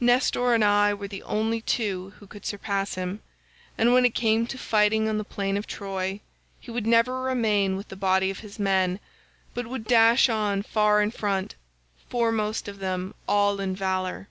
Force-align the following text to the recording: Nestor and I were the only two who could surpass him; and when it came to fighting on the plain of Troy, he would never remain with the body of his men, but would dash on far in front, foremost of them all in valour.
Nestor 0.00 0.52
and 0.52 0.62
I 0.62 0.92
were 0.92 1.08
the 1.08 1.22
only 1.22 1.62
two 1.62 2.10
who 2.18 2.26
could 2.26 2.44
surpass 2.44 2.92
him; 2.94 3.22
and 3.78 3.94
when 3.94 4.04
it 4.04 4.14
came 4.14 4.46
to 4.48 4.58
fighting 4.58 5.08
on 5.08 5.16
the 5.16 5.24
plain 5.24 5.56
of 5.56 5.66
Troy, 5.66 6.20
he 6.60 6.70
would 6.70 6.86
never 6.86 7.22
remain 7.22 7.74
with 7.74 7.88
the 7.88 7.96
body 7.96 8.28
of 8.28 8.40
his 8.40 8.58
men, 8.58 9.00
but 9.54 9.66
would 9.66 9.86
dash 9.86 10.28
on 10.28 10.60
far 10.62 11.00
in 11.00 11.10
front, 11.10 11.54
foremost 12.10 12.68
of 12.68 12.80
them 12.80 13.14
all 13.26 13.60
in 13.60 13.74
valour. 13.74 14.28